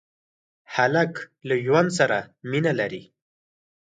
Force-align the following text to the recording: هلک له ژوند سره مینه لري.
هلک 0.73 1.13
له 1.47 1.55
ژوند 1.65 1.89
سره 1.99 2.17
مینه 2.49 2.73
لري. 2.79 3.01